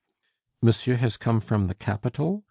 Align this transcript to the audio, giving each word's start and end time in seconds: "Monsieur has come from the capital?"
"Monsieur 0.63 0.95
has 0.95 1.15
come 1.15 1.39
from 1.39 1.67
the 1.67 1.75
capital?" 1.75 2.39